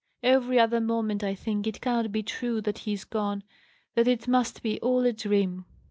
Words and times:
Every 0.23 0.57
other 0.57 0.81
moment 0.81 1.23
I 1.23 1.35
think 1.35 1.67
it 1.67 1.79
cannot 1.79 2.11
be 2.11 2.23
true 2.23 2.59
that 2.61 2.79
he 2.79 2.93
is 2.93 3.05
gone 3.05 3.43
that 3.93 4.07
it 4.07 4.27
must 4.27 4.63
be 4.63 4.79
all 4.81 5.05
a 5.05 5.13
dream." 5.13 5.65